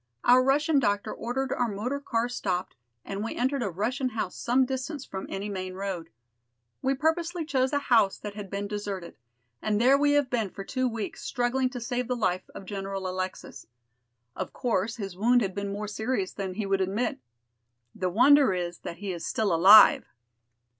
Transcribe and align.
Our 0.23 0.43
Russian 0.43 0.79
doctor 0.79 1.13
ordered 1.13 1.53
our 1.53 1.67
motor 1.69 1.99
car 1.99 2.27
stopped 2.27 2.75
and 3.05 3.23
we 3.23 3.35
entered 3.35 3.61
a 3.61 3.69
Russian 3.69 4.09
house 4.09 4.35
some 4.35 4.65
distance 4.65 5.05
from 5.05 5.27
any 5.29 5.47
main 5.47 5.75
road. 5.75 6.09
We 6.81 6.95
purposely 6.95 7.45
chose 7.45 7.71
a 7.71 7.77
house 7.77 8.17
that 8.17 8.33
had 8.33 8.49
been 8.49 8.67
deserted, 8.67 9.15
and 9.61 9.79
there 9.79 9.99
we 9.99 10.13
have 10.13 10.27
been 10.27 10.49
for 10.49 10.63
two 10.63 10.87
weeks, 10.87 11.21
struggling 11.21 11.69
to 11.69 11.79
save 11.79 12.07
the 12.07 12.15
life 12.15 12.49
of 12.55 12.65
General 12.65 13.07
Alexis. 13.07 13.67
Of 14.35 14.53
course, 14.53 14.95
his 14.95 15.15
wound 15.15 15.43
had 15.43 15.53
been 15.53 15.71
more 15.71 15.87
serious 15.87 16.33
than 16.33 16.55
he 16.55 16.65
would 16.65 16.81
admit. 16.81 17.19
The 17.93 18.09
wonder 18.09 18.55
is 18.55 18.79
that 18.79 18.97
he 18.97 19.11
is 19.13 19.23
still 19.23 19.53
alive!" 19.53 20.07